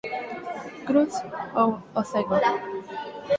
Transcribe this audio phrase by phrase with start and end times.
[0.87, 1.13] Cruz"
[1.61, 1.69] ou
[1.99, 2.37] "O Cego".